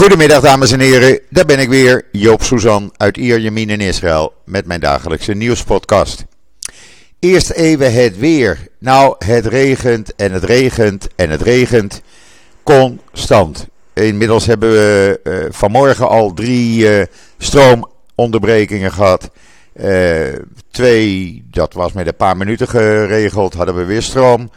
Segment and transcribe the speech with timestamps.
[0.00, 4.66] Goedemiddag dames en heren, daar ben ik weer, Joop Suzan uit Ierjemien in Israël met
[4.66, 6.24] mijn dagelijkse nieuwspodcast.
[7.18, 8.58] Eerst even het weer.
[8.78, 12.02] Nou, het regent en het regent en het regent
[12.62, 13.66] constant.
[13.92, 17.04] Inmiddels hebben we uh, vanmorgen al drie uh,
[17.38, 19.30] stroomonderbrekingen gehad.
[19.74, 20.34] Uh,
[20.70, 24.50] twee, dat was met een paar minuten geregeld, hadden we weer stroom.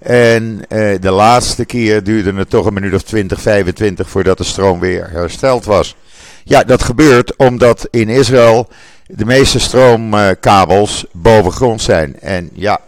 [0.00, 4.44] En uh, de laatste keer duurde het toch een minuut of 20, 25 voordat de
[4.44, 5.96] stroom weer hersteld was.
[6.44, 8.68] Ja, dat gebeurt omdat in Israël
[9.06, 12.20] de meeste stroomkabels boven grond zijn.
[12.20, 12.80] En ja,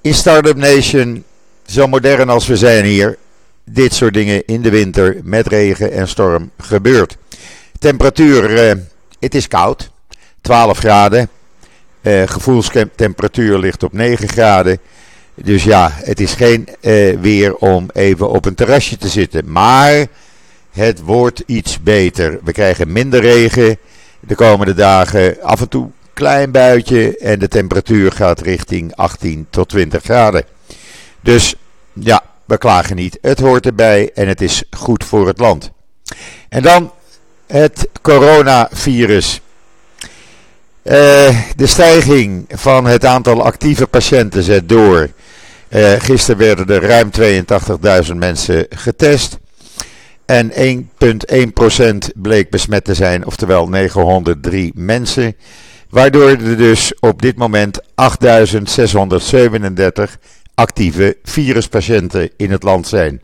[0.00, 1.24] in Startup Nation,
[1.66, 3.16] zo modern als we zijn hier,
[3.64, 7.16] dit soort dingen in de winter met regen en storm gebeurt.
[7.78, 8.82] Temperatuur, uh,
[9.20, 9.90] het is koud,
[10.40, 11.28] 12 graden.
[12.02, 14.78] Uh, gevoelstemperatuur ligt op 9 graden.
[15.42, 19.52] Dus ja, het is geen uh, weer om even op een terrasje te zitten.
[19.52, 20.06] Maar
[20.70, 22.38] het wordt iets beter.
[22.44, 23.78] We krijgen minder regen
[24.20, 25.42] de komende dagen.
[25.42, 27.18] Af en toe klein buitje.
[27.18, 30.44] En de temperatuur gaat richting 18 tot 20 graden.
[31.20, 31.54] Dus
[31.92, 33.18] ja, we klagen niet.
[33.20, 35.70] Het hoort erbij en het is goed voor het land.
[36.48, 36.92] En dan
[37.46, 39.40] het coronavirus.
[40.82, 40.94] Uh,
[41.56, 45.08] de stijging van het aantal actieve patiënten zet door.
[45.70, 47.10] Uh, gisteren werden er ruim
[48.08, 49.38] 82.000 mensen getest.
[50.26, 55.36] En 1,1% bleek besmet te zijn, oftewel 903 mensen.
[55.90, 57.88] Waardoor er dus op dit moment 8.637
[60.54, 63.22] actieve viruspatiënten in het land zijn.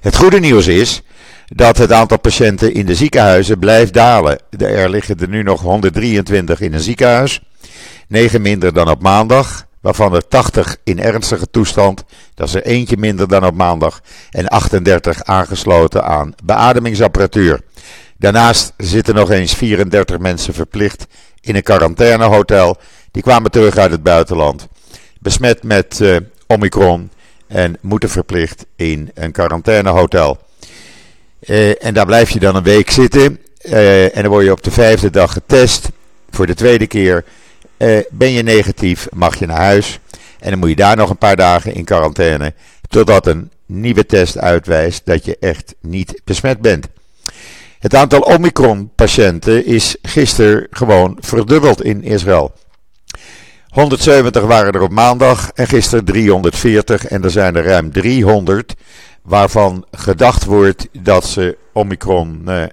[0.00, 1.02] Het goede nieuws is
[1.46, 4.38] dat het aantal patiënten in de ziekenhuizen blijft dalen.
[4.58, 7.40] Er liggen er nu nog 123 in een ziekenhuis,
[8.08, 12.96] 9 minder dan op maandag waarvan er 80 in ernstige toestand, dat is er eentje
[12.96, 17.60] minder dan op maandag, en 38 aangesloten aan beademingsapparatuur.
[18.16, 21.06] Daarnaast zitten nog eens 34 mensen verplicht
[21.40, 22.76] in een quarantainehotel.
[23.10, 24.68] Die kwamen terug uit het buitenland,
[25.20, 26.16] besmet met uh,
[26.46, 27.10] Omicron
[27.48, 30.38] en moeten verplicht in een quarantainehotel.
[31.40, 34.62] Uh, en daar blijf je dan een week zitten uh, en dan word je op
[34.62, 35.88] de vijfde dag getest
[36.30, 37.24] voor de tweede keer.
[37.78, 40.00] Uh, ben je negatief, mag je naar huis.
[40.38, 42.54] En dan moet je daar nog een paar dagen in quarantaine.
[42.88, 46.86] Totdat een nieuwe test uitwijst dat je echt niet besmet bent.
[47.78, 52.52] Het aantal Omicron-patiënten is gisteren gewoon verdubbeld in Israël.
[53.68, 58.74] 170 waren er op maandag en gisteren 340 en er zijn er ruim 300
[59.22, 62.64] waarvan gedacht wordt dat ze Omicron uh,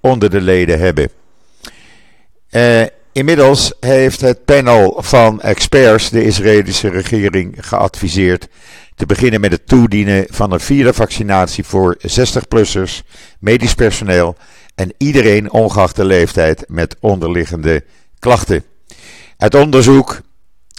[0.00, 1.10] onder de leden hebben.
[2.50, 8.48] Uh, Inmiddels heeft het panel van experts de Israëlische regering geadviseerd
[8.94, 13.02] te beginnen met het toedienen van een vierde vaccinatie voor 60-plussers,
[13.38, 14.36] medisch personeel
[14.74, 17.84] en iedereen ongeacht de leeftijd met onderliggende
[18.18, 18.64] klachten.
[19.36, 20.20] Uit onderzoek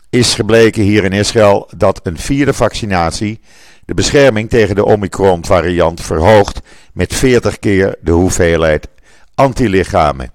[0.10, 3.40] is gebleken hier in Israël dat een vierde vaccinatie
[3.86, 6.60] de bescherming tegen de Omicron-variant verhoogt
[6.94, 8.88] met 40 keer de hoeveelheid
[9.36, 10.32] antilichamen.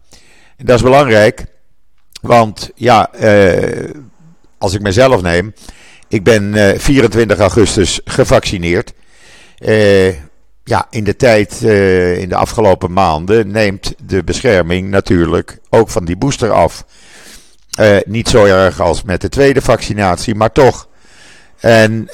[0.57, 1.45] En dat is belangrijk
[2.21, 3.91] want ja, uh,
[4.59, 5.55] als ik mezelf neem,
[6.09, 8.93] ik ben uh, eh, 24 augustus gevaccineerd.
[9.59, 10.09] Uh,
[10.65, 11.61] ja, in de tijd,
[12.21, 16.85] in de afgelopen maanden, neemt de bescherming natuurlijk ook van die booster af.
[18.07, 20.89] niet zo erg als met de tweede vaccinatie, maar toch.
[21.61, 22.09] En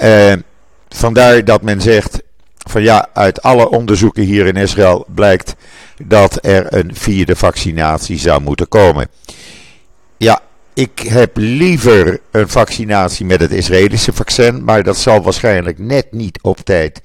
[0.89, 2.23] vandaar dat men zegt
[2.69, 5.55] van ja, uit alle onderzoeken hier in Israël blijkt
[6.05, 9.09] dat er een vierde vaccinatie zou moeten komen.
[10.17, 10.41] Ja,
[10.75, 16.39] ik heb liever een vaccinatie met het Israëlische vaccin, maar dat zal waarschijnlijk net niet
[16.43, 17.03] op tijd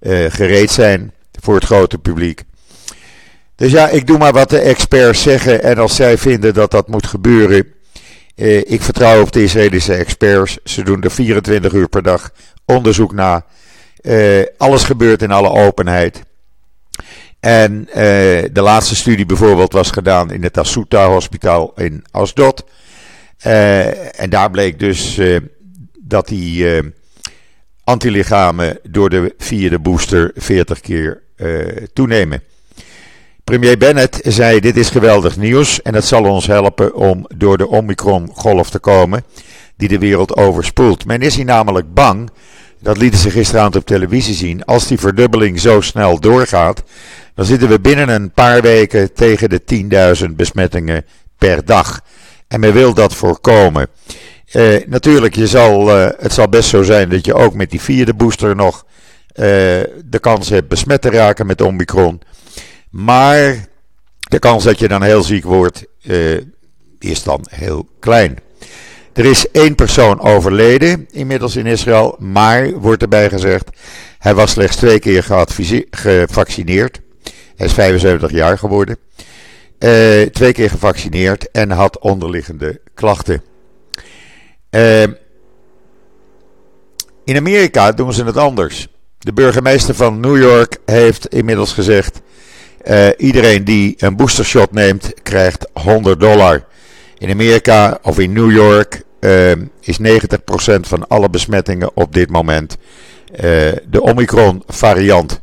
[0.00, 2.42] uh, gereed zijn voor het grote publiek.
[3.56, 6.88] Dus ja, ik doe maar wat de experts zeggen en als zij vinden dat dat
[6.88, 7.72] moet gebeuren,
[8.36, 10.58] uh, ik vertrouw op de Israëlische experts.
[10.64, 12.30] Ze doen er 24 uur per dag
[12.64, 13.44] onderzoek na.
[14.02, 16.22] Uh, alles gebeurt in alle openheid.
[17.44, 17.94] En uh,
[18.52, 22.64] de laatste studie bijvoorbeeld was gedaan in het Asuta Hospitaal in Asdod.
[23.46, 25.40] Uh, en daar bleek dus uh,
[26.00, 26.66] dat die
[27.84, 31.22] antilichamen door de vierde booster 40 keer
[31.92, 32.42] toenemen.
[33.44, 37.68] Premier Bennett zei: Dit is geweldig nieuws en het zal ons helpen om door de
[37.68, 39.24] Omicron-golf te komen,
[39.76, 41.06] die de wereld overspoelt.
[41.06, 42.30] Men is hier namelijk bang,
[42.80, 46.82] dat lieten ze gisteravond op televisie zien, als die verdubbeling zo snel doorgaat,
[47.34, 49.60] dan zitten we binnen een paar weken tegen de
[50.28, 51.04] 10.000 besmettingen
[51.38, 52.00] per dag.
[52.48, 53.88] En men wil dat voorkomen.
[54.52, 57.80] Uh, natuurlijk, je zal, uh, het zal best zo zijn dat je ook met die
[57.80, 59.44] vierde booster nog uh,
[60.04, 62.20] de kans hebt besmet te raken met Omicron.
[62.90, 63.66] Maar
[64.18, 65.84] de kans dat je dan heel ziek wordt
[66.98, 68.38] is dan heel klein.
[69.14, 73.68] Er is één persoon overleden inmiddels in Israël, maar wordt erbij gezegd,
[74.18, 75.22] hij was slechts twee keer
[75.90, 77.00] gevaccineerd.
[77.56, 78.98] Hij is 75 jaar geworden.
[79.78, 83.42] Uh, twee keer gevaccineerd en had onderliggende klachten.
[84.70, 85.02] Uh,
[87.24, 88.88] in Amerika doen ze het anders.
[89.18, 92.20] De burgemeester van New York heeft inmiddels gezegd:
[92.84, 96.64] uh, iedereen die een boostershot neemt, krijgt 100 dollar.
[97.18, 99.50] In Amerika of in New York uh,
[99.80, 100.04] is 90%
[100.80, 102.76] van alle besmettingen op dit moment
[103.32, 103.38] uh,
[103.88, 105.40] de Omicron-variant.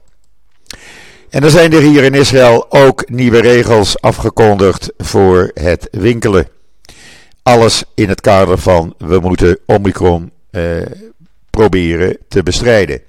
[1.29, 6.47] En er zijn er hier in Israël ook nieuwe regels afgekondigd voor het winkelen.
[7.44, 10.31] Alles in het kader van we moeten Omicron
[11.50, 13.01] proberen te bestrijden.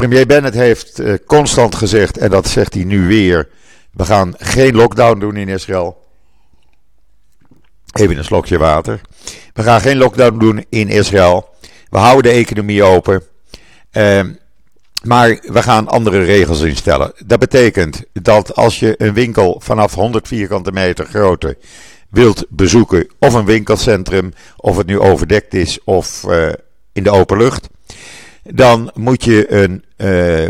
[0.00, 3.48] Premier Bennett heeft uh, constant gezegd, en dat zegt hij nu weer:
[3.92, 5.98] we gaan geen lockdown doen in Israël.
[8.00, 9.00] Even een slokje water.
[9.52, 11.48] We gaan geen lockdown doen in Israël.
[11.90, 13.22] We houden de economie open.
[13.92, 14.20] Uh,
[15.02, 17.12] maar we gaan andere regels instellen.
[17.26, 21.58] Dat betekent dat als je een winkel vanaf 100 vierkante meter grootte
[22.10, 26.48] wilt bezoeken, of een winkelcentrum, of het nu overdekt is of uh,
[26.92, 27.68] in de open lucht,
[28.42, 29.84] dan moet je een.
[29.96, 30.48] Uh,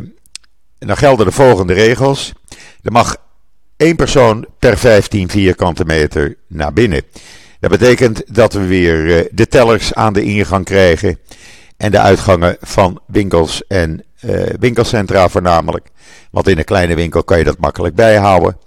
[0.79, 2.33] dan gelden de volgende regels.
[2.83, 3.17] Er mag
[3.81, 7.03] één persoon per 15 vierkante meter naar binnen.
[7.61, 11.19] Dat betekent dat we weer uh, de tellers aan de ingang krijgen.
[11.77, 15.89] En de uitgangen van winkels en uh, winkelcentra voornamelijk.
[16.31, 18.59] Want in een kleine winkel kan je dat makkelijk bijhouden.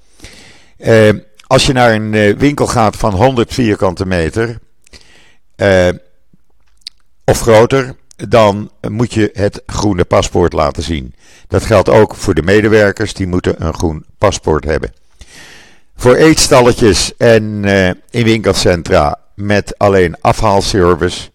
[1.48, 4.60] als je naar een winkel gaat van 100 vierkante meter
[7.26, 11.16] of groter, dan moet je het groene paspoort laten zien.
[11.48, 14.94] Dat geldt ook voor de medewerkers, die moeten een groen paspoort hebben.
[15.96, 21.30] Voor eetstalletjes en uh, in winkelcentra met alleen afhaalservice,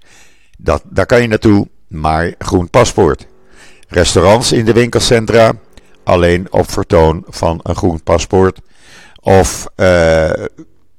[0.59, 3.27] dat, daar kan je naartoe, maar groen paspoort.
[3.89, 5.53] Restaurants in de winkelcentra,
[6.05, 8.61] alleen op vertoon van een groen paspoort.
[9.21, 10.31] Of uh,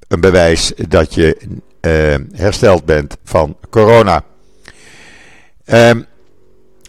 [0.07, 1.37] een bewijs dat je
[1.81, 4.23] uh, hersteld bent van corona.
[5.65, 6.05] Um,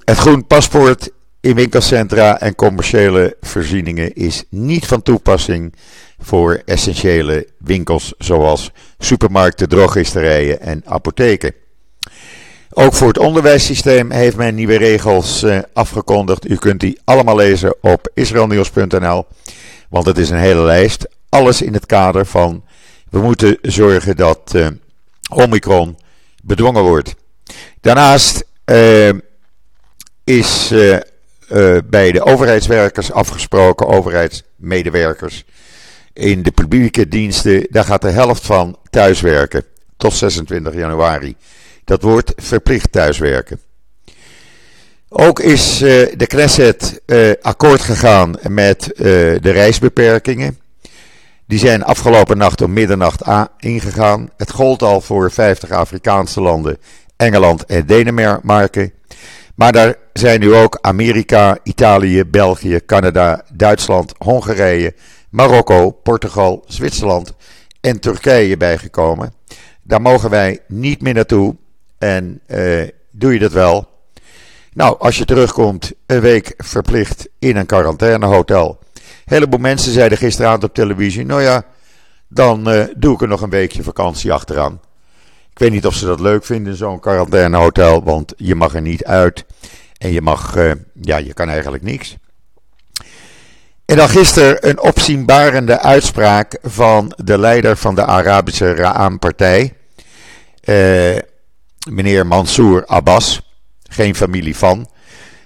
[0.04, 5.74] het groen paspoort in winkelcentra en commerciële voorzieningen is niet van toepassing
[6.18, 11.54] voor essentiële winkels zoals supermarkten, drogisterijen en apotheken.
[12.72, 16.50] Ook voor het onderwijssysteem heeft men nieuwe regels uh, afgekondigd.
[16.50, 19.26] U kunt die allemaal lezen op israelnieuws.nl,
[19.88, 21.08] want het is een hele lijst.
[21.28, 22.64] Alles in het kader van
[23.10, 24.66] we moeten zorgen dat uh,
[25.34, 25.98] Omicron
[26.42, 27.14] bedwongen wordt.
[27.80, 29.12] Daarnaast uh,
[30.24, 30.72] is
[31.52, 35.44] uh, bij de overheidswerkers afgesproken, overheidsmedewerkers
[36.12, 39.64] in de publieke diensten, daar gaat de helft van thuiswerken
[39.96, 41.36] tot 26 januari.
[41.84, 43.60] Dat wordt verplicht thuiswerken.
[45.08, 47.00] Ook is de Knesset
[47.42, 50.58] akkoord gegaan met de reisbeperkingen.
[51.46, 53.22] Die zijn afgelopen nacht om middernacht
[53.58, 54.30] ingegaan.
[54.36, 56.78] Het gold al voor 50 Afrikaanse landen
[57.16, 58.92] Engeland en Denemarken.
[59.60, 64.94] Maar daar zijn nu ook Amerika, Italië, België, Canada, Duitsland, Hongarije,
[65.30, 67.34] Marokko, Portugal, Zwitserland
[67.80, 69.32] en Turkije bijgekomen.
[69.82, 71.56] Daar mogen wij niet meer naartoe.
[71.98, 73.88] En uh, doe je dat wel?
[74.72, 78.78] Nou, als je terugkomt, een week verplicht in een quarantainehotel.
[78.94, 81.62] Een heleboel mensen zeiden gisteravond op televisie: Nou ja,
[82.28, 84.80] dan uh, doe ik er nog een weekje vakantie achteraan.
[85.50, 89.04] Ik weet niet of ze dat leuk vinden, zo'n quarantainehotel, want je mag er niet
[89.04, 89.44] uit.
[90.00, 92.16] En je mag, uh, ja, je kan eigenlijk niks.
[93.84, 99.72] En dan gisteren een opzienbarende uitspraak van de leider van de Arabische Ra'am-partij,
[100.64, 101.18] uh,
[101.88, 103.40] meneer Mansour Abbas,
[103.82, 104.90] geen familie van.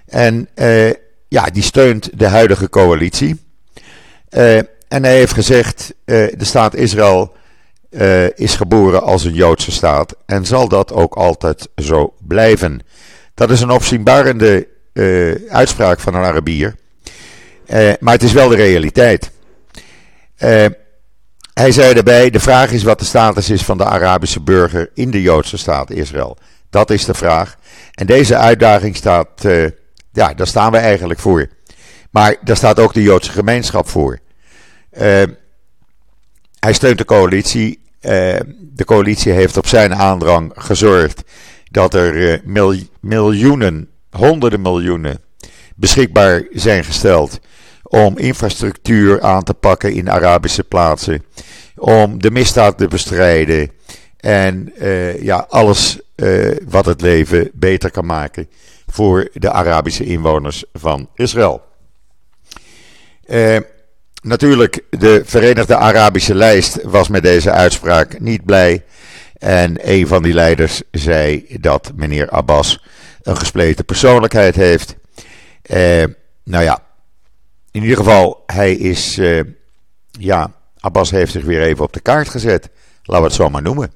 [0.07, 0.93] En uh,
[1.29, 3.41] ja, die steunt de huidige coalitie.
[4.29, 7.37] en hij heeft gezegd, de staat Israël
[8.35, 12.81] is geboren als een Joodse staat en zal dat ook altijd zo blijven.
[13.35, 16.75] Dat is een opzienbarende uh, uitspraak van een Arabier,
[17.67, 19.31] uh, maar het is wel de realiteit.
[21.55, 25.11] hij zei daarbij: de vraag is wat de status is van de Arabische burger in
[25.11, 26.37] de Joodse staat Israël.
[26.71, 27.57] Dat is de vraag.
[27.93, 29.29] En deze uitdaging staat,
[30.13, 31.49] ja, daar staan we eigenlijk voor.
[32.11, 34.19] Maar daar staat ook de Joodse gemeenschap voor.
[36.59, 37.83] hij steunt de coalitie
[38.75, 41.23] de coalitie heeft op zijn aandrang gezorgd
[41.75, 45.21] dat er uh, miljoenen, honderden miljoenen
[45.77, 47.41] beschikbaar zijn gesteld
[47.83, 51.25] om infrastructuur aan te pakken in Arabische plaatsen,
[51.77, 53.71] om de misdaad te bestrijden
[54.17, 58.49] en uh, ja, alles uh, wat het leven beter kan maken
[58.87, 61.63] voor de Arabische inwoners van Israël.
[64.23, 68.85] Natuurlijk, de Verenigde Arabische Lijst was met deze uitspraak niet blij.
[69.45, 72.85] En een van die leiders zei dat meneer Abbas
[73.23, 74.97] een gespleten persoonlijkheid heeft.
[75.71, 76.05] Uh,
[76.45, 76.83] nou ja,
[77.71, 79.19] in ieder geval, hij is.
[79.19, 79.41] Uh,
[80.11, 82.71] ja, Abbas heeft zich weer even op de kaart gezet.
[83.03, 83.93] Laten we het zo maar noemen.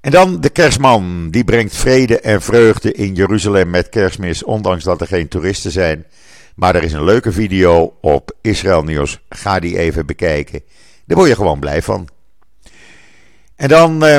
[0.00, 1.30] En dan de kerstman.
[1.30, 4.44] Die brengt vrede en vreugde in Jeruzalem met kerstmis.
[4.44, 6.06] Ondanks dat er geen toeristen zijn.
[6.54, 9.20] Maar er is een leuke video op Israël Nieuws.
[9.28, 10.62] Ga die even bekijken.
[11.06, 12.08] Daar word je gewoon blij van.
[13.56, 14.16] En dan uh,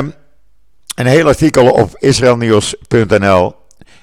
[0.94, 3.54] een heel artikel op israelnieuws.nl.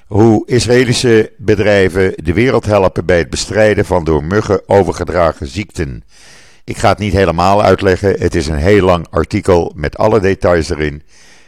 [0.08, 6.04] Hoe Israëlische bedrijven de wereld helpen bij het bestrijden van door muggen overgedragen ziekten.
[6.64, 8.20] Ik ga het niet helemaal uitleggen.
[8.20, 11.04] Het is een heel lang artikel met alle details erin.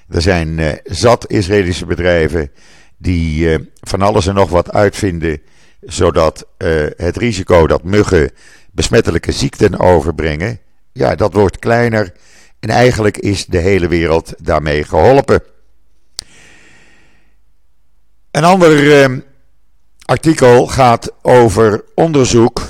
[0.09, 2.51] Er zijn uh, zat Israëlische bedrijven
[2.97, 5.41] die uh, van alles en nog wat uitvinden,
[5.81, 8.31] zodat uh, het risico dat muggen
[8.71, 10.59] besmettelijke ziekten overbrengen,
[10.91, 12.13] ja, dat wordt kleiner.
[12.65, 15.43] En eigenlijk is de hele wereld daarmee geholpen.
[18.31, 19.24] Een ander
[20.05, 22.62] artikel gaat over onderzoek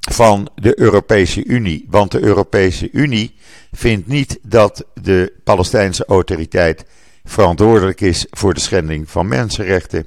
[0.00, 1.86] van de Europese Unie.
[1.90, 3.34] Want de Europese Unie
[3.72, 6.84] vindt niet dat de Palestijnse autoriteit
[7.24, 10.06] verantwoordelijk is voor de schending van mensenrechten.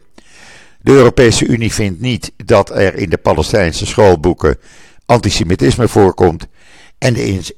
[0.82, 4.58] De Europese Unie vindt niet dat er in de Palestijnse schoolboeken
[5.06, 6.48] antisemitisme voorkomt.
[6.98, 7.54] En de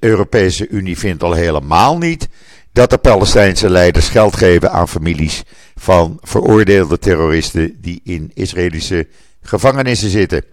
[0.00, 2.28] Europese Unie vindt al helemaal niet
[2.72, 5.42] dat de Palestijnse leiders geld geven aan families
[5.74, 9.08] van veroordeelde terroristen die in Israëlische
[9.42, 10.44] gevangenissen zitten.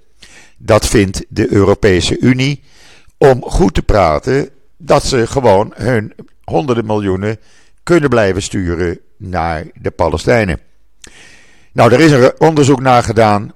[0.57, 2.63] Dat vindt de Europese Unie
[3.17, 6.13] om goed te praten dat ze gewoon hun
[6.43, 7.39] honderden miljoenen
[7.83, 10.59] kunnen blijven sturen naar de Palestijnen.
[11.71, 13.53] Nou, er is een onderzoek naar gedaan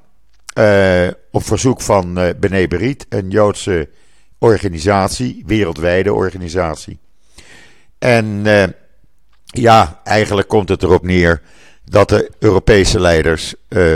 [0.60, 3.90] uh, op verzoek van uh, Bene Berit, een Joodse
[4.42, 7.00] organisatie, wereldwijde organisatie.
[7.98, 8.64] En uh,
[9.46, 11.42] ja, eigenlijk komt het erop neer
[11.86, 13.56] dat de Europese leiders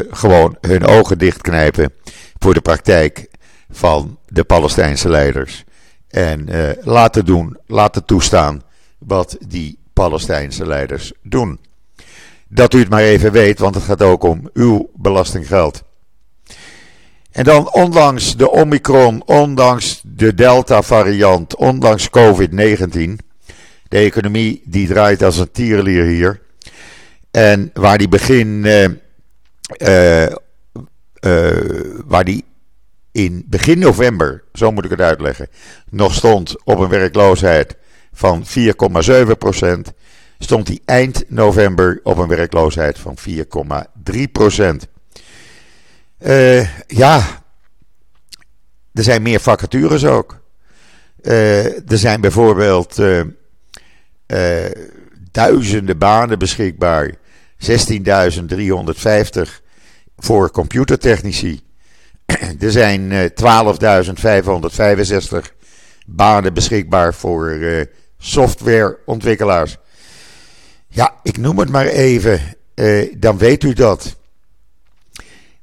[0.09, 1.93] gewoon hun ogen dichtknijpen
[2.37, 3.27] voor de praktijk
[3.69, 5.63] van de Palestijnse leiders.
[6.07, 8.63] En uh, laten doen, laten toestaan
[8.97, 11.59] wat die Palestijnse leiders doen.
[12.47, 15.83] Dat u het maar even weet, want het gaat ook om uw belastinggeld.
[17.35, 23.15] En dan ondanks de Omicron, ondanks de Delta-variant, ondanks COVID-19,
[23.87, 26.41] de economie die draait als een tierenlier hier.
[27.31, 28.87] En waar die begin, uh,
[29.87, 30.33] uh,
[32.05, 32.45] waar die
[33.11, 35.47] in begin november, zo moet ik het uitleggen,
[35.89, 37.75] nog stond op een werkloosheid
[38.13, 39.93] van 4,7 procent,
[40.39, 43.17] stond hij eind november op een werkloosheid van
[44.13, 44.87] 4,3 procent.
[46.25, 47.43] Uh, ja,
[48.93, 50.39] er zijn meer vacatures ook.
[51.21, 53.21] Uh, er zijn bijvoorbeeld uh,
[55.31, 57.15] duizenden banen beschikbaar.
[57.57, 57.71] 16.350
[60.17, 61.61] voor computertechnici.
[62.59, 63.37] Er zijn 12.565
[65.31, 65.39] eh,
[66.05, 67.57] banen beschikbaar voor
[68.17, 69.77] softwareontwikkelaars.
[70.87, 72.39] Ja, ik noem het maar even,
[73.17, 74.15] dan weet u dat.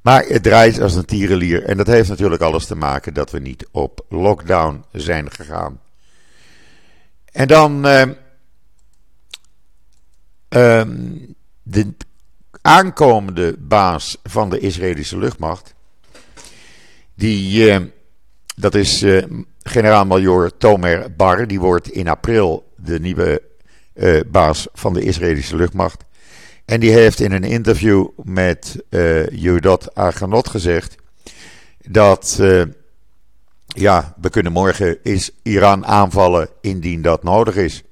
[0.03, 3.39] Maar het draait als een tierenlier en dat heeft natuurlijk alles te maken dat we
[3.39, 5.81] niet op lockdown zijn gegaan.
[7.25, 8.03] En dan uh,
[10.49, 11.95] um, de
[12.61, 15.75] aankomende baas van de Israëlische luchtmacht
[17.15, 17.87] die, uh,
[18.57, 19.05] dat is
[19.63, 21.47] generaal-majoor Tomer Bar.
[21.47, 23.43] Die wordt in april de nieuwe
[23.95, 26.05] uh, baas van de Israëlische luchtmacht.
[26.73, 30.95] En die heeft in een interview met uh, Judot Arganot gezegd
[31.87, 32.41] dat
[33.67, 37.83] ja, we kunnen morgen is Iran aanvallen indien dat nodig is.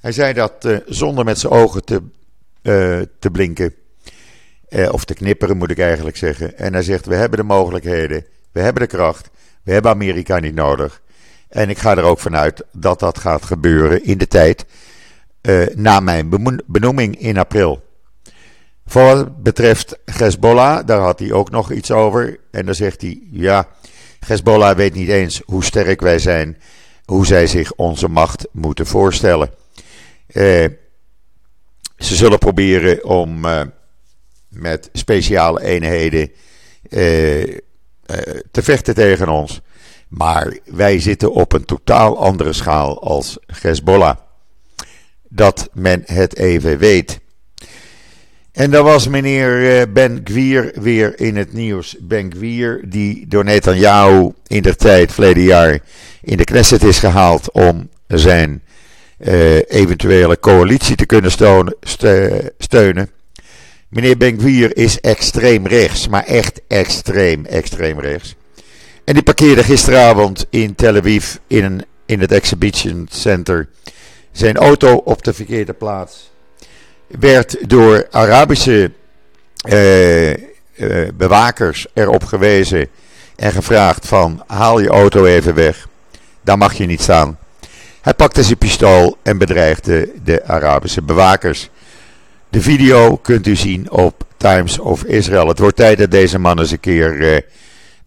[0.00, 2.02] Hij zei dat zonder met zijn ogen te,
[3.18, 3.74] te blinken.
[4.68, 6.58] Eh, of te knipperen moet ik eigenlijk zeggen.
[6.58, 9.30] En hij zegt: We hebben de mogelijkheden, we hebben de kracht,
[9.62, 11.02] we hebben Amerika niet nodig.
[11.48, 14.64] En ik ga er ook vanuit dat dat gaat gebeuren in de tijd
[15.48, 16.28] uh, na mijn
[16.66, 17.82] benoeming in april.
[18.86, 22.40] Voor wat betreft Hezbollah, daar had hij ook nog iets over.
[22.50, 23.68] En dan zegt hij: Ja,
[24.26, 26.58] Hezbollah weet niet eens hoe sterk wij zijn,
[27.04, 29.50] hoe zij zich onze macht moeten voorstellen.
[30.32, 30.66] Uh,
[31.96, 33.44] ze zullen proberen om.
[33.44, 33.60] Uh,
[34.54, 36.30] met speciale eenheden
[38.50, 39.60] te vechten tegen ons.
[40.08, 44.16] Maar wij zitten op een totaal andere schaal als Hezbollah.
[45.34, 47.20] Dat men het even weet.
[48.52, 51.96] En dan was meneer eh, Ben Gwier weer in het nieuws.
[52.00, 55.78] Ben Gwier, die door Netanyahu in de tijd, verleden jaar,
[56.22, 58.62] in de Knesset is gehaald om zijn
[59.18, 61.32] uh, eventuele coalitie te kunnen
[62.58, 63.10] steunen.
[63.88, 68.34] Meneer Ben Gwier is extreem rechts, maar echt extreem, extreem rechts.
[69.04, 73.68] En die parkeerde gisteravond in Tel Aviv in, een, in het Exhibition Center
[74.36, 76.30] zijn auto op de verkeerde plaats.
[77.06, 78.90] Werd door Arabische
[79.68, 80.36] uh, uh,
[81.14, 82.88] bewakers erop gewezen
[83.36, 85.88] en gevraagd van haal je auto even weg.
[86.40, 87.38] Daar mag je niet staan.
[88.00, 91.70] Hij pakte zijn pistool en bedreigde de Arabische bewakers.
[92.48, 95.48] De video kunt u zien op Times of Israel.
[95.48, 97.38] Het wordt tijd dat deze man eens een keer uh,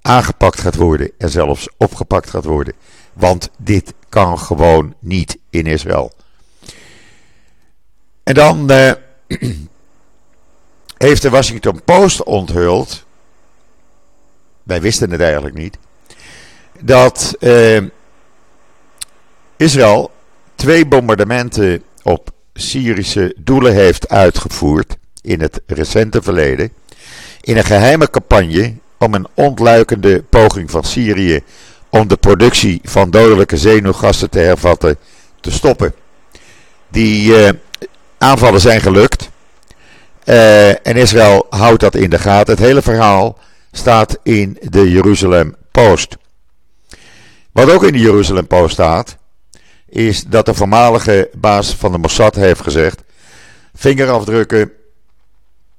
[0.01, 2.73] aangepakt gaat worden en zelfs opgepakt gaat worden.
[3.13, 6.11] Want dit kan gewoon niet in Israël.
[8.27, 8.91] En dan uh,
[10.97, 13.05] heeft de Washington Post onthuld.
[14.63, 15.77] Wij wisten het eigenlijk niet.
[16.79, 17.81] Dat uh,
[19.57, 20.11] Israël
[20.55, 26.73] twee bombardementen op Syrische doelen heeft uitgevoerd in het recente verleden.
[27.41, 31.41] In een geheime campagne om een ontluikende poging van Syrië
[31.89, 34.97] om de productie van dodelijke zenuwgassen te hervatten
[35.39, 35.93] te stoppen.
[36.89, 37.49] Die uh,
[38.17, 39.29] aanvallen zijn gelukt.
[40.25, 42.53] Uh, en Israël houdt dat in de gaten.
[42.53, 43.37] Het hele verhaal
[43.71, 46.17] staat in de Jeruzalem Post.
[47.51, 49.17] Wat ook in de Jeruzalem Post staat,
[49.89, 53.03] is dat de voormalige baas van de Mossad heeft gezegd:
[53.75, 54.71] vingerafdrukken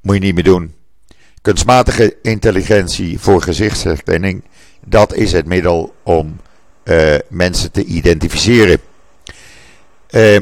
[0.00, 0.74] moet je niet meer doen.
[1.42, 4.44] Kunstmatige intelligentie voor gezichtsherkenning,
[4.84, 6.40] dat is het middel om
[6.84, 8.80] uh, mensen te identificeren.
[10.10, 10.38] Uh,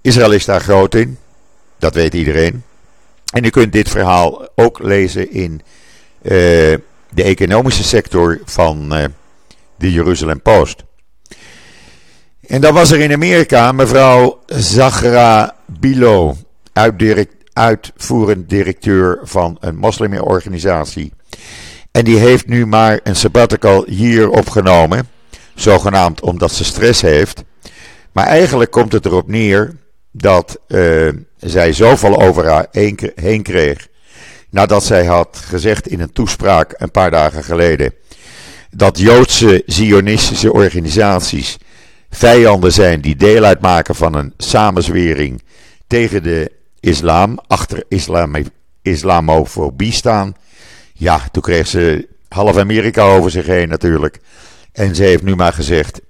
[0.00, 1.18] Israël is daar groot in,
[1.78, 2.62] dat weet iedereen.
[3.32, 5.52] En u kunt dit verhaal ook lezen in
[6.22, 6.30] uh,
[7.10, 8.88] de economische sector van
[9.76, 10.84] de Jeruzalem Post.
[12.46, 16.36] En dan was er in Amerika mevrouw Zagra Bilo,
[17.52, 21.12] uitvoerend directeur van een moslimorganisatie.
[21.90, 25.08] En die heeft nu maar een sabbatical hier opgenomen,
[25.54, 27.44] zogenaamd omdat ze stress heeft.
[28.12, 29.76] Maar eigenlijk komt het erop neer
[30.22, 32.66] dat uh, zij zoveel over haar
[33.14, 33.88] heen kreeg.
[34.50, 37.92] Nadat zij had gezegd in een toespraak een paar dagen geleden.
[38.70, 41.56] dat Joodse Zionistische organisaties
[42.10, 45.42] vijanden zijn die deel uitmaken van een samenzwering
[45.86, 48.34] tegen de islam, achter islam,
[48.82, 50.34] islamofobie staan.
[50.92, 54.18] Ja, toen kreeg ze half Amerika over zich heen natuurlijk.
[54.72, 56.00] En ze heeft nu maar gezegd: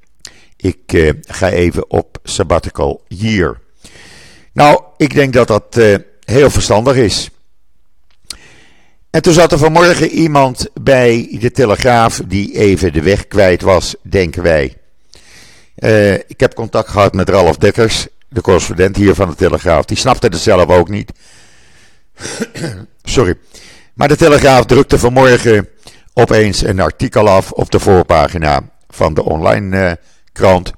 [0.56, 3.60] Ik uh, ga even op sabbatical year.
[4.58, 7.30] Nou, ik denk dat dat uh, heel verstandig is.
[9.10, 13.94] En toen zat er vanmorgen iemand bij de Telegraaf die even de weg kwijt was,
[14.02, 14.76] denken wij.
[15.78, 19.84] Uh, ik heb contact gehad met Ralf Dekkers, de correspondent hier van de Telegraaf.
[19.84, 21.12] Die snapte het zelf ook niet.
[23.02, 23.38] Sorry.
[23.94, 25.68] Maar de Telegraaf drukte vanmorgen
[26.14, 29.92] opeens een artikel af op de voorpagina van de online uh,
[30.32, 30.72] krant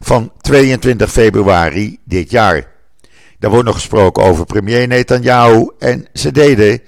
[0.00, 2.74] van 22 februari dit jaar.
[3.38, 6.80] Daar wordt nog gesproken over premier Netanyahu en ze deden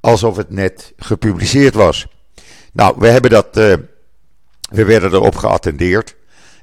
[0.00, 2.06] alsof het net gepubliceerd was.
[2.72, 3.74] Nou, we hebben dat, uh,
[4.70, 6.16] we werden erop geattendeerd.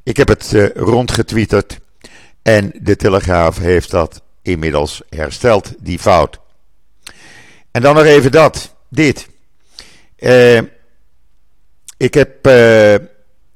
[0.04, 1.80] Ik heb het uh, rondgetwitterd
[2.42, 6.40] en de Telegraaf heeft dat inmiddels hersteld, die fout.
[7.72, 9.28] En dan nog even dat, dit.
[10.20, 10.62] Uh,
[11.98, 12.48] ik heb,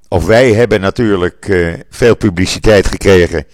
[0.08, 1.52] of wij hebben natuurlijk
[1.90, 3.46] veel publiciteit gekregen.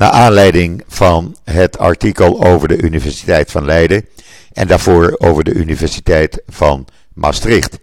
[0.00, 4.06] Naar aanleiding van het artikel over de Universiteit van Leiden.
[4.52, 7.78] En daarvoor over de Universiteit van Maastricht.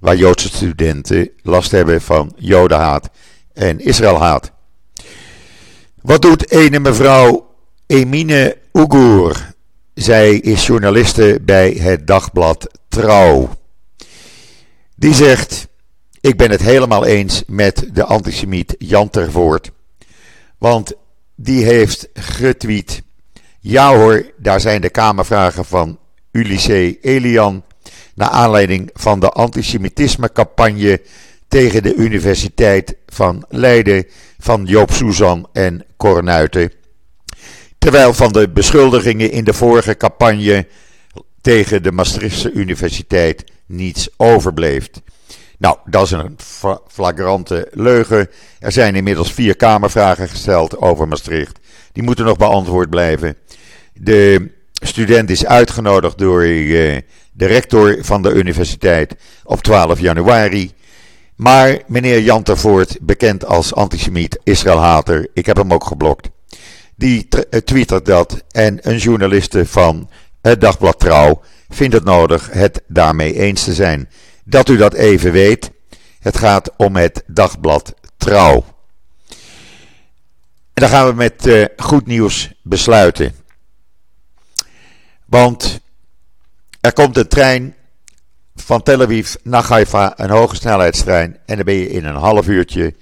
[0.00, 3.10] Waar Joodse studenten last hebben van Jodenhaat
[3.52, 4.52] en Israëlhaat.
[6.00, 7.54] Wat doet ene mevrouw
[7.86, 9.54] Emine Oegoer?
[9.94, 13.50] Zij is journaliste bij het dagblad Trouw.
[14.94, 15.68] Die zegt:
[16.20, 19.70] Ik ben het helemaal eens met de antisemiet Jan Tervoort.
[20.58, 20.94] Want
[21.36, 23.02] die heeft getweet.
[23.60, 25.98] Ja hoor, daar zijn de Kamervragen van
[26.32, 27.64] Ulysse Elian.
[28.14, 31.02] Naar aanleiding van de antisemitisme-campagne
[31.48, 34.06] tegen de Universiteit van Leiden
[34.38, 36.72] van Joop Suzan en Cornuiten.
[37.78, 40.66] Terwijl van de beschuldigingen in de vorige campagne
[41.40, 44.88] tegen de Maastrichtse Universiteit niets overbleef.
[45.62, 46.36] Nou, dat is een
[46.88, 48.28] flagrante leugen.
[48.58, 51.58] Er zijn inmiddels vier Kamervragen gesteld over Maastricht.
[51.92, 53.36] Die moeten nog beantwoord blijven.
[53.94, 56.98] De student is uitgenodigd door eh,
[57.32, 60.72] de rector van de universiteit op 12 januari.
[61.36, 66.28] Maar meneer Jan Tervoort, bekend als antisemiet, Israëlhater, ik heb hem ook geblokt.
[66.96, 72.82] Die eh, twittert dat en een journaliste van het dagblad Trouw vindt het nodig het
[72.86, 74.08] daarmee eens te zijn.
[74.44, 75.70] Dat u dat even weet.
[76.20, 78.64] Het gaat om het dagblad Trouw.
[80.72, 83.34] En dan gaan we met uh, goed nieuws besluiten.
[85.26, 85.80] Want
[86.80, 87.74] er komt een trein
[88.54, 91.38] van Tel Aviv naar Haifa, een hoge snelheidstrein.
[91.46, 92.94] En dan ben je in een half uurtje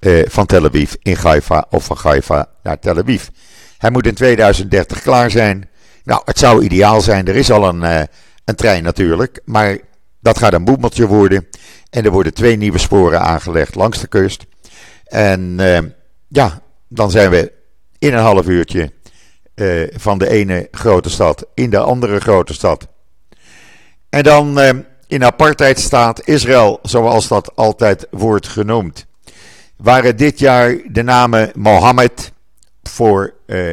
[0.00, 3.26] uh, van Tel Aviv in Haifa of van Haifa naar Tel Aviv.
[3.78, 5.68] Hij moet in 2030 klaar zijn.
[6.04, 7.28] Nou, het zou ideaal zijn.
[7.28, 8.02] Er is al een, uh,
[8.44, 9.78] een trein natuurlijk, maar
[10.22, 11.48] dat gaat een boemeltje worden.
[11.90, 14.46] En er worden twee nieuwe sporen aangelegd langs de kust.
[15.04, 15.78] En uh,
[16.28, 17.52] ja, dan zijn we
[17.98, 18.92] in een half uurtje
[19.54, 22.88] uh, van de ene grote stad in de andere grote stad.
[24.08, 24.70] En dan uh,
[25.06, 29.06] in apartheidstaat Israël, zoals dat altijd wordt genoemd,
[29.76, 32.32] waren dit jaar de namen Mohammed
[32.82, 33.72] voor uh,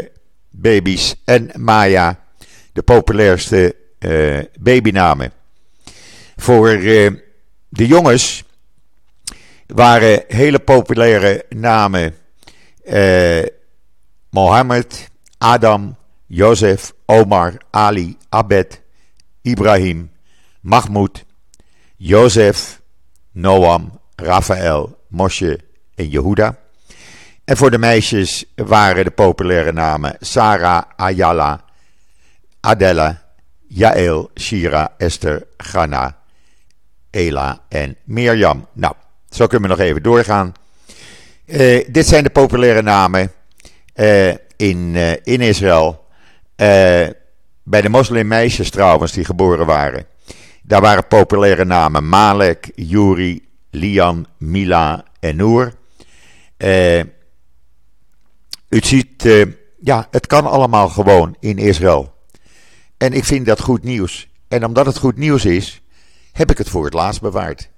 [0.49, 2.19] baby's en Maya
[2.73, 3.75] de populairste
[4.59, 5.38] babynamen.
[6.39, 6.67] Voor
[7.69, 8.43] de jongens
[9.67, 12.15] waren hele populaire namen
[14.29, 18.81] Mohammed, Adam, Jozef, Omar, Ali, Abed,
[19.41, 20.11] Ibrahim,
[20.61, 21.25] Mahmoud,
[21.97, 22.81] Jozef,
[23.31, 25.59] Noam, Rafael, Moshe
[25.95, 26.57] en Jehuda.
[27.43, 31.63] En voor de meisjes waren de populaire namen Sarah, Ayala,
[32.59, 33.21] Adela,
[33.67, 36.18] Jael, Shira, Esther, Ghana,
[37.11, 38.67] Ela en Mirjam.
[38.73, 38.93] Nou,
[39.29, 40.53] zo kunnen we nog even doorgaan.
[41.45, 43.31] Uh, dit zijn de populaire namen
[43.95, 46.05] uh, in, uh, in Israël.
[47.63, 50.05] bij de moslimmeisjes trouwens die geboren waren.
[50.61, 55.73] Daar waren populaire namen Malek, Yuri, Lian, Mila en Noor.
[58.69, 59.45] u ziet,
[59.79, 62.13] ja, het kan allemaal gewoon in Israël.
[62.97, 64.27] En ik vind dat goed nieuws.
[64.47, 65.81] En omdat het goed nieuws is,
[66.39, 67.69] heb ik het voor het laatst bewaard.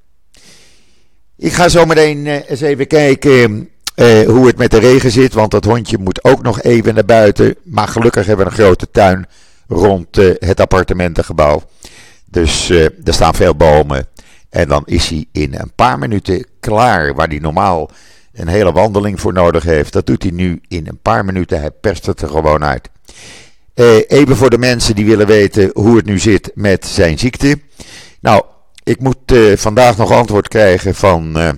[1.37, 5.33] Ik ga zo meteen uh, eens even kijken uh, hoe het met de regen zit.
[5.33, 7.55] Want dat hondje moet ook nog even naar buiten.
[7.63, 9.25] Maar gelukkig hebben we een grote tuin
[9.67, 11.63] rond uh, het appartementengebouw.
[12.25, 14.07] Dus er staan veel bomen.
[14.49, 17.13] En dan is hij in een paar minuten klaar.
[17.13, 17.89] Waar hij normaal
[18.33, 19.93] een hele wandeling voor nodig heeft.
[19.93, 21.59] Dat doet hij nu in een paar minuten.
[21.59, 22.89] Hij perst het er gewoon uit.
[24.07, 27.59] even voor de mensen die willen weten hoe het nu zit met zijn ziekte.
[28.21, 28.43] Nou,
[28.83, 31.49] ik moet uh, vandaag nog antwoord krijgen van uh,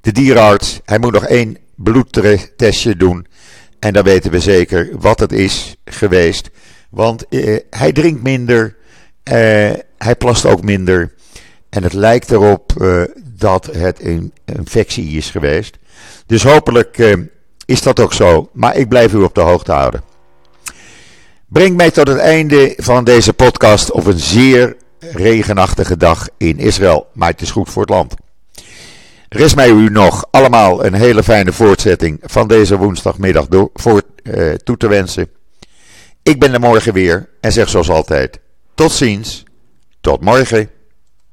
[0.00, 0.80] de dierenarts.
[0.84, 3.26] Hij moet nog één bloedtestje doen.
[3.78, 6.50] En dan weten we zeker wat het is geweest.
[6.90, 8.76] Want uh, hij drinkt minder.
[9.98, 11.14] hij plast ook minder.
[11.70, 12.72] En het lijkt erop
[13.22, 15.78] dat het een infectie is geweest.
[16.26, 17.16] Dus hopelijk
[17.64, 18.50] is dat ook zo.
[18.52, 20.02] Maar ik blijf u op de hoogte houden.
[21.48, 24.76] Brengt mij tot het einde van deze podcast op een zeer
[25.12, 27.06] regenachtige dag in Israël.
[27.12, 28.14] Maar het is goed voor het land.
[29.28, 34.54] Rest mij u nog allemaal een hele fijne voortzetting van deze woensdagmiddag door, voor, uh,
[34.54, 35.28] toe te wensen.
[36.22, 38.40] Ik ben er morgen weer en zeg zoals altijd:
[38.74, 39.42] tot ziens,
[40.00, 40.70] tot morgen.